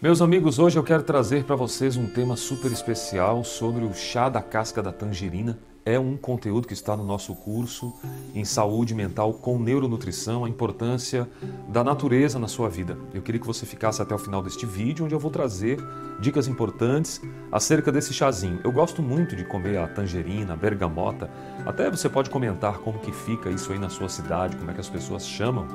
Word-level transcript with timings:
Meus 0.00 0.22
amigos, 0.22 0.60
hoje 0.60 0.78
eu 0.78 0.84
quero 0.84 1.02
trazer 1.02 1.42
para 1.42 1.56
vocês 1.56 1.96
um 1.96 2.06
tema 2.06 2.36
super 2.36 2.70
especial 2.70 3.42
sobre 3.42 3.84
o 3.84 3.92
chá 3.92 4.28
da 4.28 4.40
casca 4.40 4.80
da 4.80 4.92
tangerina. 4.92 5.58
É 5.84 5.98
um 5.98 6.16
conteúdo 6.16 6.68
que 6.68 6.72
está 6.72 6.96
no 6.96 7.04
nosso 7.04 7.34
curso 7.34 7.92
em 8.32 8.44
saúde 8.44 8.94
mental 8.94 9.34
com 9.34 9.58
neuronutrição, 9.58 10.44
a 10.44 10.48
importância 10.48 11.28
da 11.68 11.82
natureza 11.82 12.38
na 12.38 12.46
sua 12.46 12.68
vida. 12.68 12.96
Eu 13.12 13.22
queria 13.22 13.40
que 13.40 13.46
você 13.46 13.66
ficasse 13.66 14.00
até 14.00 14.14
o 14.14 14.18
final 14.18 14.40
deste 14.40 14.64
vídeo, 14.64 15.04
onde 15.04 15.16
eu 15.16 15.18
vou 15.18 15.32
trazer 15.32 15.78
dicas 16.20 16.46
importantes 16.46 17.20
acerca 17.50 17.90
desse 17.90 18.14
chazinho. 18.14 18.60
Eu 18.62 18.70
gosto 18.70 19.02
muito 19.02 19.34
de 19.34 19.44
comer 19.44 19.78
a 19.78 19.88
tangerina, 19.88 20.52
a 20.52 20.56
bergamota. 20.56 21.28
Até 21.66 21.90
você 21.90 22.08
pode 22.08 22.30
comentar 22.30 22.78
como 22.78 23.00
que 23.00 23.10
fica 23.10 23.50
isso 23.50 23.72
aí 23.72 23.80
na 23.80 23.88
sua 23.88 24.08
cidade, 24.08 24.56
como 24.58 24.70
é 24.70 24.74
que 24.74 24.80
as 24.80 24.88
pessoas 24.88 25.26
chamam. 25.26 25.66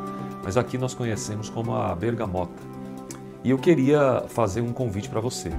Mas 0.41 0.55
aqui 0.55 0.77
nós 0.77 0.93
conhecemos 0.93 1.49
como 1.49 1.75
a 1.75 1.93
bergamota. 1.93 2.82
E 3.43 3.49
eu 3.49 3.57
queria 3.57 4.23
fazer 4.29 4.61
um 4.61 4.71
convite 4.71 5.09
para 5.09 5.19
você. 5.19 5.51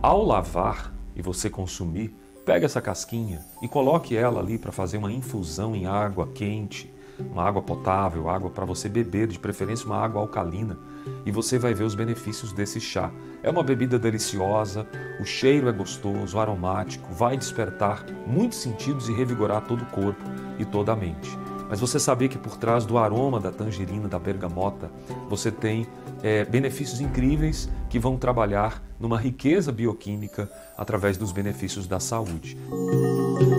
Ao 0.00 0.24
lavar 0.24 0.90
e 1.14 1.20
você 1.20 1.50
consumir, 1.50 2.14
pegue 2.46 2.64
essa 2.64 2.80
casquinha 2.80 3.40
e 3.60 3.68
coloque 3.68 4.16
ela 4.16 4.40
ali 4.40 4.56
para 4.56 4.72
fazer 4.72 4.96
uma 4.96 5.12
infusão 5.12 5.76
em 5.76 5.84
água 5.84 6.26
quente, 6.28 6.90
uma 7.18 7.44
água 7.44 7.60
potável, 7.60 8.30
água 8.30 8.48
para 8.48 8.64
você 8.64 8.88
beber, 8.88 9.26
de 9.26 9.38
preferência 9.38 9.84
uma 9.84 9.98
água 9.98 10.22
alcalina, 10.22 10.78
e 11.26 11.30
você 11.30 11.58
vai 11.58 11.74
ver 11.74 11.84
os 11.84 11.94
benefícios 11.94 12.52
desse 12.52 12.80
chá. 12.80 13.10
É 13.42 13.50
uma 13.50 13.62
bebida 13.62 13.98
deliciosa, 13.98 14.86
o 15.20 15.24
cheiro 15.24 15.68
é 15.68 15.72
gostoso, 15.72 16.38
aromático, 16.38 17.12
vai 17.12 17.36
despertar 17.36 18.06
muitos 18.26 18.58
sentidos 18.58 19.10
e 19.10 19.12
revigorar 19.12 19.66
todo 19.66 19.82
o 19.82 19.86
corpo 19.86 20.24
e 20.58 20.64
toda 20.64 20.92
a 20.92 20.96
mente. 20.96 21.38
Mas 21.70 21.78
você 21.78 22.00
sabia 22.00 22.28
que 22.28 22.36
por 22.36 22.56
trás 22.56 22.84
do 22.84 22.98
aroma 22.98 23.38
da 23.38 23.52
tangerina, 23.52 24.08
da 24.08 24.18
bergamota, 24.18 24.90
você 25.28 25.52
tem 25.52 25.86
é, 26.20 26.44
benefícios 26.44 27.00
incríveis 27.00 27.70
que 27.88 27.96
vão 27.96 28.16
trabalhar 28.16 28.82
numa 28.98 29.16
riqueza 29.16 29.70
bioquímica 29.70 30.50
através 30.76 31.16
dos 31.16 31.30
benefícios 31.30 31.86
da 31.86 32.00
saúde. 32.00 32.58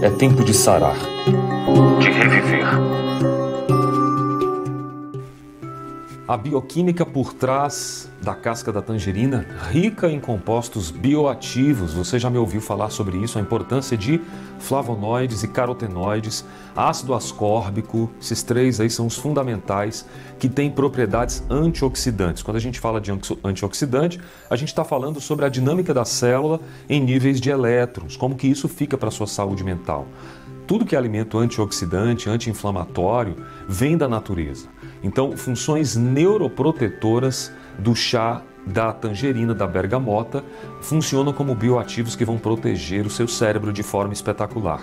É 0.03 0.09
tempo 0.09 0.43
de 0.43 0.53
sarar, 0.53 0.97
de 1.99 2.09
reviver. 2.11 3.40
A 6.31 6.37
bioquímica 6.37 7.05
por 7.05 7.33
trás 7.33 8.09
da 8.21 8.33
casca 8.33 8.71
da 8.71 8.81
tangerina, 8.81 9.45
rica 9.69 10.09
em 10.09 10.17
compostos 10.17 10.89
bioativos. 10.89 11.93
Você 11.93 12.17
já 12.17 12.29
me 12.29 12.37
ouviu 12.37 12.61
falar 12.61 12.89
sobre 12.89 13.17
isso, 13.17 13.37
a 13.37 13.41
importância 13.41 13.97
de 13.97 14.21
flavonoides 14.57 15.43
e 15.43 15.49
carotenoides, 15.49 16.45
ácido 16.73 17.13
ascórbico, 17.13 18.09
esses 18.21 18.43
três 18.43 18.79
aí 18.79 18.89
são 18.89 19.07
os 19.07 19.17
fundamentais 19.17 20.07
que 20.39 20.47
têm 20.47 20.71
propriedades 20.71 21.43
antioxidantes. 21.49 22.41
Quando 22.41 22.55
a 22.55 22.61
gente 22.61 22.79
fala 22.79 23.01
de 23.01 23.11
antioxidante, 23.43 24.17
a 24.49 24.55
gente 24.55 24.69
está 24.69 24.85
falando 24.85 25.19
sobre 25.19 25.43
a 25.43 25.49
dinâmica 25.49 25.93
da 25.93 26.05
célula 26.05 26.61
em 26.87 27.01
níveis 27.01 27.41
de 27.41 27.49
elétrons, 27.49 28.15
como 28.15 28.37
que 28.37 28.47
isso 28.47 28.69
fica 28.69 28.97
para 28.97 29.09
a 29.09 29.11
sua 29.11 29.27
saúde 29.27 29.65
mental. 29.65 30.07
Tudo 30.65 30.85
que 30.85 30.95
é 30.95 30.97
alimento 30.97 31.37
antioxidante, 31.37 32.29
anti-inflamatório, 32.29 33.35
vem 33.67 33.97
da 33.97 34.07
natureza. 34.07 34.69
Então, 35.03 35.35
funções 35.35 35.95
neuroprotetoras 35.95 37.51
do 37.79 37.95
chá 37.95 38.41
da 38.65 38.93
tangerina, 38.93 39.53
da 39.53 39.65
bergamota, 39.65 40.43
funcionam 40.81 41.33
como 41.33 41.55
bioativos 41.55 42.15
que 42.15 42.25
vão 42.25 42.37
proteger 42.37 43.05
o 43.05 43.09
seu 43.09 43.27
cérebro 43.27 43.73
de 43.73 43.81
forma 43.81 44.13
espetacular. 44.13 44.81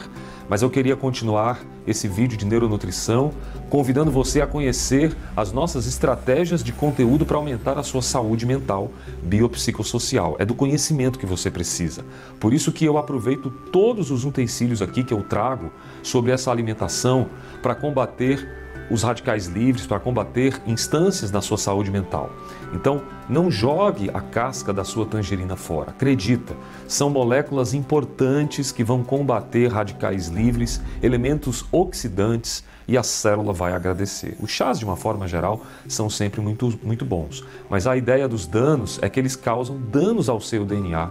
Mas 0.49 0.63
eu 0.63 0.71
queria 0.71 0.97
continuar 0.97 1.61
esse 1.87 2.09
vídeo 2.09 2.37
de 2.37 2.45
neuronutrição, 2.45 3.33
convidando 3.71 4.11
você 4.11 4.41
a 4.41 4.47
conhecer 4.47 5.17
as 5.37 5.53
nossas 5.53 5.87
estratégias 5.87 6.65
de 6.65 6.73
conteúdo 6.73 7.25
para 7.25 7.37
aumentar 7.37 7.79
a 7.79 7.83
sua 7.83 8.03
saúde 8.03 8.47
mental, 8.47 8.91
biopsicossocial. 9.23 10.37
É 10.39 10.45
do 10.45 10.55
conhecimento 10.55 11.19
que 11.19 11.27
você 11.27 11.51
precisa. 11.51 12.05
Por 12.41 12.53
isso 12.53 12.73
que 12.73 12.85
eu 12.85 12.99
aproveito 12.99 13.51
todos 13.71 14.11
os 14.11 14.25
utensílios 14.25 14.83
aqui 14.83 15.05
que 15.05 15.15
eu 15.15 15.23
trago 15.23 15.71
sobre 16.03 16.33
essa 16.33 16.51
alimentação 16.51 17.29
para 17.63 17.75
combater 17.75 18.68
os 18.91 19.03
radicais 19.03 19.47
livres 19.47 19.87
para 19.87 20.01
combater 20.01 20.61
instâncias 20.67 21.31
na 21.31 21.41
sua 21.41 21.59
saúde 21.59 21.91
mental. 21.91 22.31
Então, 22.73 23.03
não 23.29 23.51
jogue 23.51 24.11
a 24.13 24.21
casca 24.21 24.73
da 24.73 24.85
sua 24.85 25.07
tangerina 25.07 25.57
fora. 25.57 25.91
Acredita, 25.91 26.57
são 26.87 27.11
moléculas 27.11 27.75
importantes 27.75 28.73
que 28.73 28.85
vão 28.85 29.03
combater 29.03 29.69
radicais 29.69 30.29
livres, 30.29 30.81
elementos 31.03 31.65
oxidantes 31.71 32.65
e 32.87 32.97
a 32.97 33.03
célula 33.03 33.53
vai 33.53 33.73
agradecer. 33.73 34.37
Os 34.41 34.51
chás, 34.51 34.79
de 34.79 34.85
uma 34.85 34.97
forma 34.97 35.29
geral, 35.29 35.63
são 35.87 36.09
sempre 36.09 36.41
muito, 36.41 36.79
muito 36.83 37.05
bons, 37.05 37.45
mas 37.69 37.87
a 37.87 37.97
ideia 37.97 38.27
dos 38.27 38.47
danos 38.47 38.99
é 39.03 39.09
que 39.09 39.21
eles 39.21 39.37
causam 39.37 39.79
danos 39.79 40.29
ao 40.29 40.41
seu 40.41 40.65
DNA 40.65 41.11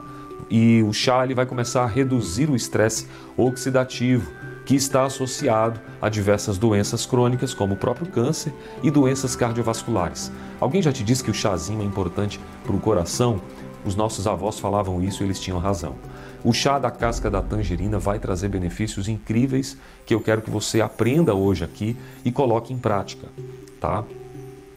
e 0.49 0.83
o 0.83 0.93
chá 0.93 1.23
ele 1.23 1.35
vai 1.35 1.45
começar 1.45 1.83
a 1.83 1.87
reduzir 1.87 2.49
o 2.49 2.55
estresse 2.55 3.07
oxidativo 3.35 4.31
que 4.67 4.75
está 4.75 5.05
associado 5.05 5.79
a 6.01 6.09
diversas 6.09 6.57
doenças 6.57 7.05
crônicas, 7.05 7.53
como 7.53 7.75
o 7.75 7.77
próprio 7.77 8.05
câncer 8.05 8.53
e 8.83 8.91
doenças 8.91 9.33
cardiovasculares. 9.33 10.29
Alguém 10.59 10.81
já 10.81 10.91
te 10.91 11.05
disse 11.05 11.23
que 11.23 11.31
o 11.31 11.33
chazinho 11.33 11.81
é 11.81 11.85
importante 11.85 12.37
para 12.65 12.75
o 12.75 12.79
coração? 12.79 13.39
Os 13.85 13.95
nossos 13.95 14.27
avós 14.27 14.59
falavam 14.59 15.01
isso 15.01 15.23
e 15.23 15.25
eles 15.25 15.39
tinham 15.39 15.57
razão. 15.57 15.95
O 16.43 16.51
chá 16.51 16.77
da 16.77 16.91
casca 16.91 17.31
da 17.31 17.41
tangerina 17.41 17.97
vai 17.97 18.19
trazer 18.19 18.49
benefícios 18.49 19.07
incríveis 19.07 19.77
que 20.05 20.13
eu 20.13 20.19
quero 20.19 20.41
que 20.41 20.51
você 20.51 20.81
aprenda 20.81 21.33
hoje 21.33 21.63
aqui 21.63 21.95
e 22.25 22.29
coloque 22.29 22.73
em 22.73 22.77
prática, 22.77 23.29
tá? 23.79 24.03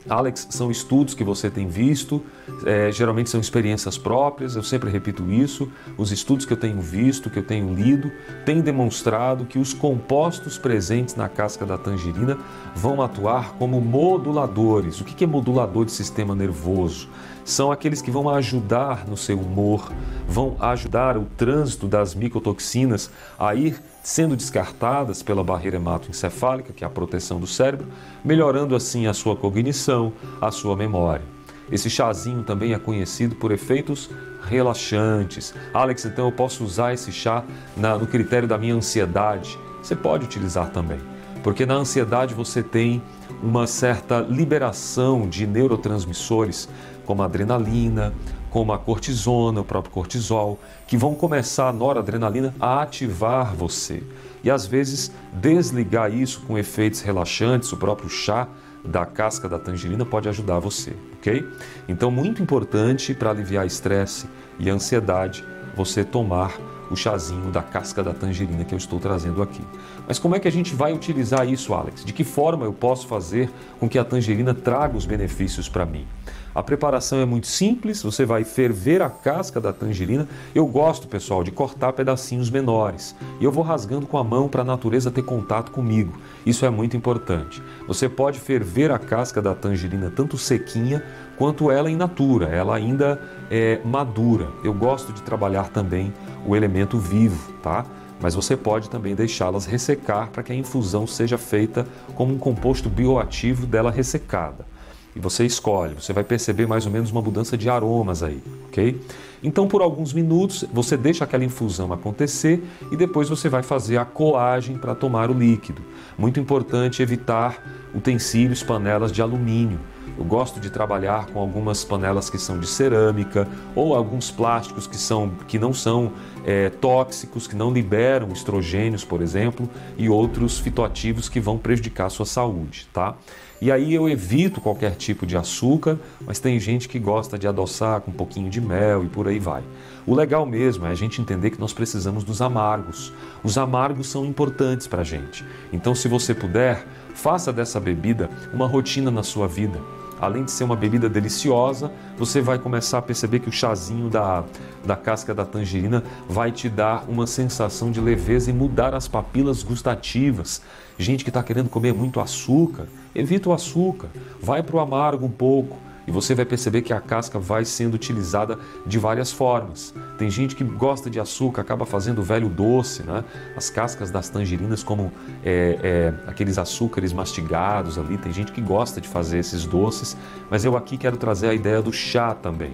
Alex, 0.08 0.48
são 0.50 0.70
estudos 0.70 1.12
que 1.12 1.22
você 1.22 1.50
tem 1.50 1.68
visto, 1.68 2.22
é, 2.64 2.90
geralmente 2.90 3.28
são 3.28 3.40
experiências 3.40 3.98
próprias, 3.98 4.56
eu 4.56 4.62
sempre 4.62 4.90
repito 4.90 5.30
isso. 5.30 5.70
Os 5.98 6.10
estudos 6.10 6.46
que 6.46 6.52
eu 6.52 6.56
tenho 6.56 6.80
visto, 6.80 7.28
que 7.28 7.38
eu 7.38 7.42
tenho 7.42 7.74
lido, 7.74 8.10
têm 8.46 8.60
demonstrado 8.60 9.44
que 9.44 9.58
os 9.58 9.74
compostos 9.74 10.56
presentes 10.56 11.14
na 11.14 11.28
casca 11.28 11.66
da 11.66 11.76
tangerina 11.76 12.38
vão 12.74 13.02
atuar 13.02 13.52
como 13.54 13.80
moduladores. 13.80 15.00
O 15.00 15.04
que 15.04 15.22
é 15.22 15.26
modulador 15.26 15.84
de 15.84 15.92
sistema 15.92 16.34
nervoso? 16.34 17.08
São 17.44 17.72
aqueles 17.72 18.00
que 18.02 18.10
vão 18.10 18.28
ajudar 18.28 19.06
no 19.06 19.16
seu 19.16 19.38
humor, 19.38 19.92
vão 20.28 20.56
ajudar 20.60 21.16
o 21.16 21.24
trânsito 21.24 21.86
das 21.86 22.14
micotoxinas 22.14 23.10
a 23.38 23.54
ir 23.54 23.80
sendo 24.02 24.36
descartadas 24.36 25.22
pela 25.22 25.44
barreira 25.44 25.76
hematoencefálica, 25.76 26.72
que 26.72 26.84
é 26.84 26.86
a 26.86 26.90
proteção 26.90 27.40
do 27.40 27.46
cérebro, 27.46 27.86
melhorando 28.24 28.74
assim 28.74 29.06
a 29.06 29.12
sua 29.12 29.36
cognição, 29.36 30.12
a 30.40 30.50
sua 30.50 30.76
memória. 30.76 31.24
Esse 31.70 31.88
chazinho 31.88 32.42
também 32.42 32.72
é 32.72 32.78
conhecido 32.78 33.36
por 33.36 33.52
efeitos 33.52 34.10
relaxantes. 34.48 35.54
Alex, 35.72 36.04
então 36.04 36.26
eu 36.26 36.32
posso 36.32 36.64
usar 36.64 36.92
esse 36.92 37.12
chá 37.12 37.44
na, 37.76 37.96
no 37.96 38.06
critério 38.06 38.48
da 38.48 38.58
minha 38.58 38.74
ansiedade? 38.74 39.58
Você 39.80 39.94
pode 39.94 40.24
utilizar 40.24 40.70
também, 40.70 40.98
porque 41.42 41.64
na 41.64 41.74
ansiedade 41.74 42.34
você 42.34 42.62
tem 42.62 43.00
uma 43.42 43.66
certa 43.66 44.20
liberação 44.20 45.28
de 45.28 45.46
neurotransmissores 45.46 46.68
como 47.10 47.22
a 47.22 47.24
adrenalina, 47.24 48.14
como 48.50 48.72
a 48.72 48.78
cortisona, 48.78 49.60
o 49.60 49.64
próprio 49.64 49.92
cortisol, 49.92 50.60
que 50.86 50.96
vão 50.96 51.12
começar 51.12 51.68
a 51.68 51.72
noradrenalina 51.72 52.54
a 52.60 52.82
ativar 52.82 53.52
você. 53.52 54.00
E 54.44 54.50
às 54.50 54.64
vezes 54.64 55.10
desligar 55.32 56.14
isso 56.14 56.40
com 56.42 56.56
efeitos 56.56 57.00
relaxantes, 57.00 57.72
o 57.72 57.76
próprio 57.76 58.08
chá 58.08 58.46
da 58.84 59.04
casca 59.04 59.48
da 59.48 59.58
tangerina 59.58 60.06
pode 60.06 60.28
ajudar 60.28 60.60
você, 60.60 60.92
ok? 61.18 61.44
Então, 61.88 62.12
muito 62.12 62.40
importante 62.40 63.12
para 63.12 63.30
aliviar 63.30 63.66
estresse 63.66 64.28
e 64.60 64.70
ansiedade, 64.70 65.44
você 65.74 66.04
tomar 66.04 66.56
o 66.92 66.96
chazinho 66.96 67.50
da 67.50 67.60
casca 67.60 68.04
da 68.04 68.14
tangerina 68.14 68.64
que 68.64 68.72
eu 68.72 68.78
estou 68.78 69.00
trazendo 69.00 69.42
aqui. 69.42 69.62
Mas 70.06 70.20
como 70.20 70.36
é 70.36 70.38
que 70.38 70.46
a 70.46 70.52
gente 70.52 70.76
vai 70.76 70.92
utilizar 70.92 71.48
isso, 71.48 71.74
Alex? 71.74 72.04
De 72.04 72.12
que 72.12 72.22
forma 72.22 72.66
eu 72.66 72.72
posso 72.72 73.08
fazer 73.08 73.50
com 73.80 73.88
que 73.88 73.98
a 73.98 74.04
tangerina 74.04 74.54
traga 74.54 74.96
os 74.96 75.06
benefícios 75.06 75.68
para 75.68 75.84
mim? 75.84 76.06
A 76.52 76.64
preparação 76.64 77.20
é 77.20 77.24
muito 77.24 77.46
simples, 77.46 78.02
você 78.02 78.24
vai 78.24 78.42
ferver 78.42 79.00
a 79.02 79.08
casca 79.08 79.60
da 79.60 79.72
tangerina. 79.72 80.26
Eu 80.52 80.66
gosto, 80.66 81.06
pessoal, 81.06 81.44
de 81.44 81.52
cortar 81.52 81.92
pedacinhos 81.92 82.50
menores. 82.50 83.14
E 83.38 83.44
eu 83.44 83.52
vou 83.52 83.62
rasgando 83.62 84.04
com 84.04 84.18
a 84.18 84.24
mão 84.24 84.48
para 84.48 84.62
a 84.62 84.64
natureza 84.64 85.12
ter 85.12 85.22
contato 85.22 85.70
comigo. 85.70 86.18
Isso 86.44 86.66
é 86.66 86.70
muito 86.70 86.96
importante. 86.96 87.62
Você 87.86 88.08
pode 88.08 88.40
ferver 88.40 88.90
a 88.90 88.98
casca 88.98 89.40
da 89.40 89.54
tangerina 89.54 90.10
tanto 90.10 90.36
sequinha 90.36 91.04
quanto 91.38 91.70
ela 91.70 91.88
in 91.88 91.94
natura, 91.94 92.48
ela 92.48 92.74
ainda 92.74 93.22
é 93.48 93.80
madura. 93.84 94.48
Eu 94.64 94.74
gosto 94.74 95.12
de 95.12 95.22
trabalhar 95.22 95.68
também 95.68 96.12
o 96.44 96.56
elemento 96.56 96.98
vivo, 96.98 97.52
tá? 97.62 97.86
Mas 98.20 98.34
você 98.34 98.56
pode 98.56 98.90
também 98.90 99.14
deixá-las 99.14 99.66
ressecar 99.66 100.30
para 100.30 100.42
que 100.42 100.52
a 100.52 100.56
infusão 100.56 101.06
seja 101.06 101.38
feita 101.38 101.86
como 102.16 102.34
um 102.34 102.38
composto 102.38 102.90
bioativo 102.90 103.66
dela 103.66 103.90
ressecada 103.90 104.66
e 105.14 105.20
você 105.20 105.44
escolhe, 105.44 105.94
você 105.94 106.12
vai 106.12 106.24
perceber 106.24 106.66
mais 106.66 106.86
ou 106.86 106.92
menos 106.92 107.10
uma 107.10 107.20
mudança 107.20 107.56
de 107.56 107.68
aromas 107.68 108.22
aí, 108.22 108.40
ok? 108.68 109.00
Então, 109.42 109.66
por 109.66 109.80
alguns 109.80 110.12
minutos, 110.12 110.64
você 110.72 110.96
deixa 110.96 111.24
aquela 111.24 111.44
infusão 111.44 111.92
acontecer 111.92 112.62
e 112.92 112.96
depois 112.96 113.28
você 113.28 113.48
vai 113.48 113.62
fazer 113.62 113.96
a 113.96 114.04
coagem 114.04 114.76
para 114.76 114.94
tomar 114.94 115.30
o 115.30 115.34
líquido. 115.34 115.82
Muito 116.18 116.38
importante 116.38 117.02
evitar 117.02 117.88
utensílios, 117.94 118.62
panelas 118.62 119.10
de 119.10 119.22
alumínio. 119.22 119.80
Eu 120.20 120.26
gosto 120.26 120.60
de 120.60 120.68
trabalhar 120.68 121.28
com 121.28 121.40
algumas 121.40 121.82
panelas 121.82 122.28
que 122.28 122.38
são 122.38 122.60
de 122.60 122.66
cerâmica 122.66 123.48
ou 123.74 123.94
alguns 123.94 124.30
plásticos 124.30 124.86
que, 124.86 124.98
são, 124.98 125.30
que 125.48 125.58
não 125.58 125.72
são 125.72 126.12
é, 126.44 126.68
tóxicos, 126.68 127.46
que 127.46 127.56
não 127.56 127.72
liberam 127.72 128.28
estrogênios, 128.30 129.02
por 129.02 129.22
exemplo, 129.22 129.66
e 129.96 130.10
outros 130.10 130.58
fitoativos 130.58 131.30
que 131.30 131.40
vão 131.40 131.56
prejudicar 131.56 132.04
a 132.04 132.10
sua 132.10 132.26
saúde, 132.26 132.86
tá? 132.92 133.16
E 133.62 133.72
aí 133.72 133.94
eu 133.94 134.08
evito 134.10 134.60
qualquer 134.60 134.94
tipo 134.94 135.24
de 135.24 135.38
açúcar, 135.38 135.98
mas 136.26 136.38
tem 136.38 136.60
gente 136.60 136.86
que 136.86 136.98
gosta 136.98 137.38
de 137.38 137.48
adoçar 137.48 138.02
com 138.02 138.10
um 138.10 138.14
pouquinho 138.14 138.50
de 138.50 138.60
mel 138.60 139.02
e 139.04 139.08
por 139.08 139.26
aí 139.26 139.38
vai. 139.38 139.62
O 140.06 140.14
legal 140.14 140.44
mesmo 140.44 140.84
é 140.84 140.90
a 140.90 140.94
gente 140.94 141.20
entender 141.22 141.50
que 141.50 141.60
nós 141.60 141.72
precisamos 141.72 142.24
dos 142.24 142.42
amargos. 142.42 143.10
Os 143.42 143.56
amargos 143.56 144.08
são 144.08 144.26
importantes 144.26 144.86
para 144.86 145.00
a 145.00 145.04
gente. 145.04 145.44
Então, 145.72 145.94
se 145.94 146.08
você 146.08 146.34
puder, 146.34 146.86
faça 147.14 147.50
dessa 147.50 147.80
bebida 147.80 148.28
uma 148.52 148.66
rotina 148.66 149.10
na 149.10 149.22
sua 149.22 149.48
vida. 149.48 149.80
Além 150.20 150.44
de 150.44 150.50
ser 150.50 150.64
uma 150.64 150.76
bebida 150.76 151.08
deliciosa, 151.08 151.90
você 152.18 152.40
vai 152.40 152.58
começar 152.58 152.98
a 152.98 153.02
perceber 153.02 153.40
que 153.40 153.48
o 153.48 153.52
chazinho 153.52 154.10
da, 154.10 154.44
da 154.84 154.94
casca 154.94 155.34
da 155.34 155.46
tangerina 155.46 156.04
vai 156.28 156.52
te 156.52 156.68
dar 156.68 157.04
uma 157.08 157.26
sensação 157.26 157.90
de 157.90 158.00
leveza 158.00 158.50
e 158.50 158.52
mudar 158.52 158.94
as 158.94 159.08
papilas 159.08 159.62
gustativas. 159.62 160.60
Gente 160.98 161.24
que 161.24 161.30
está 161.30 161.42
querendo 161.42 161.70
comer 161.70 161.94
muito 161.94 162.20
açúcar, 162.20 162.86
evita 163.14 163.48
o 163.48 163.52
açúcar, 163.52 164.08
vai 164.42 164.62
para 164.62 164.76
o 164.76 164.80
amargo 164.80 165.24
um 165.24 165.30
pouco 165.30 165.78
e 166.06 166.10
você 166.10 166.34
vai 166.34 166.44
perceber 166.44 166.82
que 166.82 166.92
a 166.92 167.00
casca 167.00 167.38
vai 167.38 167.64
sendo 167.64 167.94
utilizada 167.94 168.58
de 168.86 168.98
várias 168.98 169.30
formas. 169.32 169.94
Tem 170.18 170.30
gente 170.30 170.56
que 170.56 170.64
gosta 170.64 171.08
de 171.08 171.20
açúcar, 171.20 171.62
acaba 171.62 171.86
fazendo 171.86 172.22
velho 172.22 172.48
doce, 172.48 173.02
né? 173.02 173.24
As 173.56 173.70
cascas 173.70 174.10
das 174.10 174.28
tangerinas, 174.28 174.82
como 174.82 175.12
é, 175.44 175.78
é, 175.82 176.30
aqueles 176.30 176.58
açúcares 176.58 177.12
mastigados 177.12 177.98
ali. 177.98 178.18
Tem 178.18 178.32
gente 178.32 178.52
que 178.52 178.60
gosta 178.60 179.00
de 179.00 179.08
fazer 179.08 179.38
esses 179.38 179.64
doces, 179.64 180.16
mas 180.50 180.64
eu 180.64 180.76
aqui 180.76 180.96
quero 180.96 181.16
trazer 181.16 181.48
a 181.48 181.54
ideia 181.54 181.80
do 181.80 181.92
chá 181.92 182.34
também. 182.34 182.72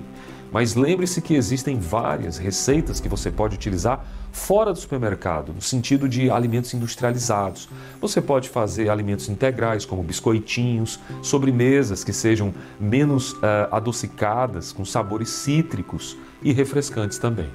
Mas 0.53 0.75
lembre-se 0.75 1.21
que 1.21 1.35
existem 1.35 1.79
várias 1.79 2.39
receitas 2.39 3.01
que 3.01 3.09
você 3.09 3.31
pode 3.31 3.55
utilizar 3.55 4.05
fora 4.33 4.73
do 4.73 4.79
supermercado, 4.79 5.53
no 5.53 5.63
sentido 5.63 6.09
de 6.09 6.31
alimentos 6.31 6.73
industrializados. 6.75 7.69
Você 8.01 8.21
pode 8.21 8.49
fazer 8.49 8.89
alimentos 8.89 9.29
integrais, 9.29 9.85
como 9.85 10.03
biscoitinhos, 10.03 11.01
sobremesas 11.23 12.05
que 12.05 12.13
sejam 12.13 12.55
menos 12.79 13.33
uh, 13.33 13.69
adocicadas, 13.71 14.73
com 14.73 14.85
sabores 14.85 15.31
cítricos 15.31 16.17
e 16.43 16.53
refrescantes 16.53 17.19
também. 17.19 17.49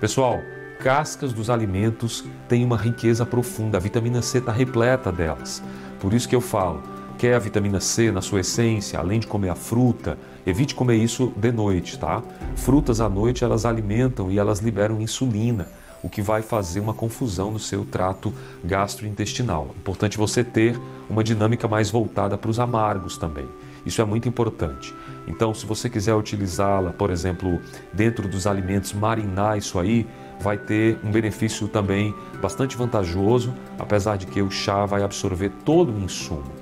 Pessoal, 0.00 0.40
cascas 0.80 1.32
dos 1.32 1.48
alimentos 1.48 2.24
têm 2.48 2.64
uma 2.64 2.76
riqueza 2.76 3.24
profunda, 3.24 3.78
a 3.78 3.80
vitamina 3.80 4.20
C 4.20 4.38
está 4.38 4.50
repleta 4.50 5.12
delas. 5.12 5.62
Por 6.00 6.12
isso 6.12 6.28
que 6.28 6.34
eu 6.34 6.40
falo, 6.40 6.82
quer 7.22 7.34
a 7.34 7.38
vitamina 7.38 7.78
C 7.78 8.10
na 8.10 8.20
sua 8.20 8.40
essência, 8.40 8.98
além 8.98 9.20
de 9.20 9.28
comer 9.28 9.48
a 9.48 9.54
fruta, 9.54 10.18
evite 10.44 10.74
comer 10.74 10.96
isso 10.96 11.32
de 11.36 11.52
noite, 11.52 11.96
tá? 11.96 12.20
Frutas 12.56 13.00
à 13.00 13.08
noite 13.08 13.44
elas 13.44 13.64
alimentam 13.64 14.28
e 14.28 14.40
elas 14.40 14.58
liberam 14.58 15.00
insulina, 15.00 15.68
o 16.02 16.08
que 16.08 16.20
vai 16.20 16.42
fazer 16.42 16.80
uma 16.80 16.92
confusão 16.92 17.52
no 17.52 17.60
seu 17.60 17.84
trato 17.84 18.34
gastrointestinal. 18.64 19.68
Importante 19.78 20.18
você 20.18 20.42
ter 20.42 20.76
uma 21.08 21.22
dinâmica 21.22 21.68
mais 21.68 21.92
voltada 21.92 22.36
para 22.36 22.50
os 22.50 22.58
amargos 22.58 23.16
também. 23.16 23.46
Isso 23.86 24.02
é 24.02 24.04
muito 24.04 24.28
importante. 24.28 24.92
Então, 25.28 25.54
se 25.54 25.64
você 25.64 25.88
quiser 25.88 26.16
utilizá-la, 26.16 26.90
por 26.90 27.08
exemplo, 27.08 27.60
dentro 27.92 28.26
dos 28.26 28.48
alimentos, 28.48 28.92
marinar 28.92 29.56
isso 29.56 29.78
aí, 29.78 30.08
vai 30.40 30.58
ter 30.58 30.98
um 31.04 31.12
benefício 31.12 31.68
também 31.68 32.12
bastante 32.40 32.76
vantajoso, 32.76 33.54
apesar 33.78 34.16
de 34.16 34.26
que 34.26 34.42
o 34.42 34.50
chá 34.50 34.84
vai 34.86 35.04
absorver 35.04 35.52
todo 35.64 35.92
o 35.92 36.00
insumo. 36.00 36.61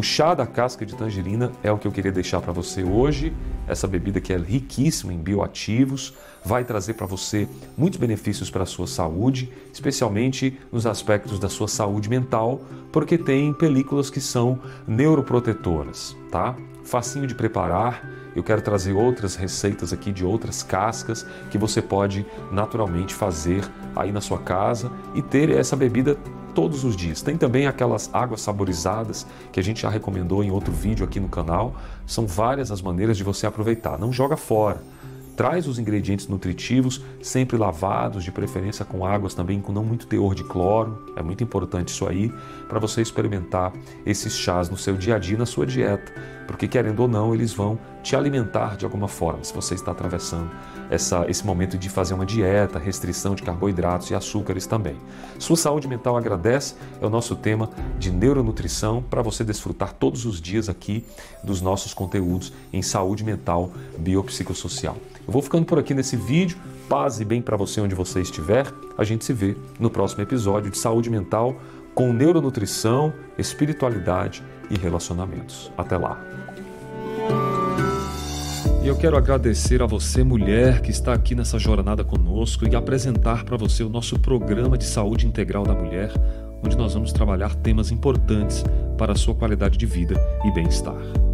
O 0.00 0.02
chá 0.02 0.32
da 0.32 0.46
casca 0.46 0.86
de 0.86 0.96
tangerina 0.96 1.52
é 1.62 1.70
o 1.70 1.76
que 1.76 1.86
eu 1.86 1.92
queria 1.92 2.10
deixar 2.10 2.40
para 2.40 2.54
você 2.54 2.82
hoje. 2.82 3.34
Essa 3.68 3.86
bebida 3.86 4.18
que 4.18 4.32
é 4.32 4.38
riquíssima 4.38 5.12
em 5.12 5.18
bioativos, 5.18 6.14
vai 6.42 6.64
trazer 6.64 6.94
para 6.94 7.04
você 7.04 7.46
muitos 7.76 8.00
benefícios 8.00 8.48
para 8.48 8.62
a 8.62 8.66
sua 8.66 8.86
saúde, 8.86 9.52
especialmente 9.70 10.58
nos 10.72 10.86
aspectos 10.86 11.38
da 11.38 11.50
sua 11.50 11.68
saúde 11.68 12.08
mental, 12.08 12.62
porque 12.90 13.18
tem 13.18 13.52
películas 13.52 14.08
que 14.08 14.22
são 14.22 14.58
neuroprotetoras, 14.88 16.16
tá? 16.30 16.56
Facinho 16.82 17.26
de 17.26 17.34
preparar. 17.34 18.02
Eu 18.34 18.42
quero 18.42 18.62
trazer 18.62 18.94
outras 18.94 19.36
receitas 19.36 19.92
aqui 19.92 20.10
de 20.12 20.24
outras 20.24 20.62
cascas 20.62 21.26
que 21.50 21.58
você 21.58 21.82
pode 21.82 22.24
naturalmente 22.50 23.14
fazer 23.14 23.62
aí 23.94 24.10
na 24.10 24.22
sua 24.22 24.38
casa 24.38 24.90
e 25.14 25.20
ter 25.20 25.50
essa 25.50 25.76
bebida 25.76 26.16
todos 26.54 26.84
os 26.84 26.96
dias. 26.96 27.22
Tem 27.22 27.36
também 27.36 27.66
aquelas 27.66 28.10
águas 28.12 28.40
saborizadas 28.40 29.26
que 29.52 29.60
a 29.60 29.62
gente 29.62 29.82
já 29.82 29.88
recomendou 29.88 30.44
em 30.44 30.50
outro 30.50 30.72
vídeo 30.72 31.04
aqui 31.04 31.18
no 31.18 31.28
canal. 31.28 31.74
São 32.06 32.26
várias 32.26 32.70
as 32.70 32.82
maneiras 32.82 33.16
de 33.16 33.24
você 33.24 33.46
aproveitar. 33.46 33.98
Não 33.98 34.12
joga 34.12 34.36
fora. 34.36 34.82
Traz 35.36 35.66
os 35.66 35.78
ingredientes 35.78 36.28
nutritivos, 36.28 37.00
sempre 37.22 37.56
lavados, 37.56 38.22
de 38.22 38.30
preferência 38.30 38.84
com 38.84 39.06
águas 39.06 39.32
também 39.32 39.58
com 39.58 39.72
não 39.72 39.82
muito 39.82 40.06
teor 40.06 40.34
de 40.34 40.44
cloro. 40.44 41.14
É 41.16 41.22
muito 41.22 41.42
importante 41.42 41.88
isso 41.88 42.06
aí 42.06 42.30
para 42.68 42.78
você 42.78 43.00
experimentar 43.00 43.72
esses 44.04 44.36
chás 44.36 44.68
no 44.68 44.76
seu 44.76 44.98
dia 44.98 45.16
a 45.16 45.18
dia, 45.18 45.38
na 45.38 45.46
sua 45.46 45.64
dieta, 45.64 46.12
porque 46.50 46.66
querendo 46.66 46.98
ou 46.98 47.06
não, 47.06 47.32
eles 47.32 47.52
vão 47.52 47.78
te 48.02 48.16
alimentar 48.16 48.76
de 48.76 48.84
alguma 48.84 49.06
forma 49.06 49.44
se 49.44 49.54
você 49.54 49.76
está 49.76 49.92
atravessando 49.92 50.50
essa, 50.90 51.24
esse 51.28 51.46
momento 51.46 51.78
de 51.78 51.88
fazer 51.88 52.12
uma 52.12 52.26
dieta, 52.26 52.76
restrição 52.76 53.36
de 53.36 53.42
carboidratos 53.44 54.10
e 54.10 54.16
açúcares 54.16 54.66
também. 54.66 54.96
Sua 55.38 55.56
saúde 55.56 55.86
mental 55.86 56.16
agradece 56.16 56.74
é 57.00 57.06
o 57.06 57.08
nosso 57.08 57.36
tema 57.36 57.70
de 58.00 58.10
neuronutrição 58.10 59.00
para 59.00 59.22
você 59.22 59.44
desfrutar 59.44 59.92
todos 59.92 60.26
os 60.26 60.40
dias 60.40 60.68
aqui 60.68 61.04
dos 61.44 61.60
nossos 61.60 61.94
conteúdos 61.94 62.52
em 62.72 62.82
saúde 62.82 63.22
mental 63.22 63.70
biopsicossocial. 63.96 64.96
Eu 65.24 65.32
vou 65.32 65.42
ficando 65.42 65.64
por 65.64 65.78
aqui 65.78 65.94
nesse 65.94 66.16
vídeo. 66.16 66.58
Paz 66.88 67.20
e 67.20 67.24
bem 67.24 67.40
para 67.40 67.56
você 67.56 67.80
onde 67.80 67.94
você 67.94 68.20
estiver. 68.20 68.66
A 68.98 69.04
gente 69.04 69.24
se 69.24 69.32
vê 69.32 69.56
no 69.78 69.88
próximo 69.88 70.24
episódio 70.24 70.68
de 70.68 70.78
Saúde 70.78 71.08
Mental 71.08 71.54
com 71.94 72.12
neuronutrição, 72.12 73.12
espiritualidade 73.38 74.42
e 74.68 74.76
relacionamentos. 74.76 75.70
Até 75.78 75.96
lá. 75.96 76.39
E 78.82 78.88
eu 78.88 78.96
quero 78.96 79.16
agradecer 79.16 79.82
a 79.82 79.86
você, 79.86 80.24
mulher, 80.24 80.80
que 80.80 80.90
está 80.90 81.12
aqui 81.12 81.34
nessa 81.34 81.58
jornada 81.58 82.02
conosco 82.02 82.66
e 82.66 82.74
apresentar 82.74 83.44
para 83.44 83.56
você 83.56 83.82
o 83.82 83.90
nosso 83.90 84.18
programa 84.18 84.78
de 84.78 84.84
saúde 84.84 85.26
integral 85.26 85.64
da 85.64 85.74
mulher, 85.74 86.10
onde 86.64 86.76
nós 86.78 86.94
vamos 86.94 87.12
trabalhar 87.12 87.54
temas 87.56 87.90
importantes 87.90 88.64
para 88.96 89.12
a 89.12 89.16
sua 89.16 89.34
qualidade 89.34 89.76
de 89.76 89.84
vida 89.84 90.14
e 90.46 90.50
bem-estar. 90.52 91.29